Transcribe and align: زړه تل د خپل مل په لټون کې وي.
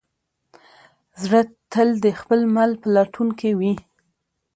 زړه 1.23 1.41
تل 1.71 1.89
د 2.05 2.07
خپل 2.19 2.39
مل 2.55 2.71
په 2.81 2.87
لټون 2.95 3.29
کې 3.39 3.49
وي. 3.59 3.73